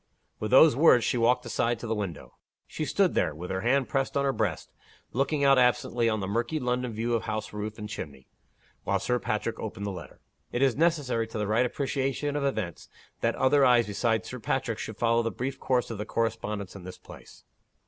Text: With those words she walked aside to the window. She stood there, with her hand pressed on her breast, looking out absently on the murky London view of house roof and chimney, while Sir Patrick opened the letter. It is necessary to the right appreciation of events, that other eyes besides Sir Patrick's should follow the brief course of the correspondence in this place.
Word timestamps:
With 0.39 0.49
those 0.49 0.75
words 0.75 1.03
she 1.03 1.19
walked 1.19 1.45
aside 1.45 1.77
to 1.77 1.85
the 1.85 1.93
window. 1.93 2.33
She 2.65 2.85
stood 2.85 3.13
there, 3.13 3.35
with 3.35 3.51
her 3.51 3.61
hand 3.61 3.87
pressed 3.87 4.17
on 4.17 4.25
her 4.25 4.33
breast, 4.33 4.71
looking 5.11 5.43
out 5.43 5.59
absently 5.59 6.09
on 6.09 6.21
the 6.21 6.27
murky 6.27 6.59
London 6.59 6.91
view 6.91 7.13
of 7.13 7.25
house 7.25 7.53
roof 7.53 7.77
and 7.77 7.87
chimney, 7.87 8.27
while 8.83 8.97
Sir 8.99 9.19
Patrick 9.19 9.59
opened 9.59 9.85
the 9.85 9.91
letter. 9.91 10.19
It 10.51 10.63
is 10.63 10.75
necessary 10.75 11.27
to 11.27 11.37
the 11.37 11.45
right 11.45 11.67
appreciation 11.67 12.35
of 12.35 12.43
events, 12.45 12.89
that 13.19 13.35
other 13.35 13.63
eyes 13.63 13.85
besides 13.85 14.27
Sir 14.27 14.39
Patrick's 14.39 14.81
should 14.81 14.97
follow 14.97 15.21
the 15.21 15.29
brief 15.29 15.59
course 15.59 15.91
of 15.91 15.99
the 15.99 16.05
correspondence 16.05 16.75
in 16.75 16.83
this 16.83 16.97
place. 16.97 17.43